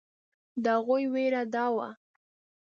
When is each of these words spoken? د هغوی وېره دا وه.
د 0.63 0.65
هغوی 0.77 1.03
وېره 1.13 1.43
دا 1.53 1.65
وه. 1.75 1.87